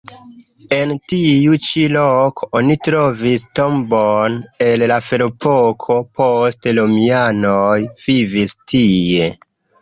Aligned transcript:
En 0.75 0.91
tiu 1.11 1.57
ĉi 1.65 1.81
loko 1.95 2.47
oni 2.59 2.77
trovis 2.87 3.43
tombon 3.59 4.39
el 4.69 4.87
la 4.93 4.97
ferepoko, 5.11 5.99
poste 6.21 6.75
romianoj 6.81 7.77
vivis 8.09 8.57
tie. 8.75 9.31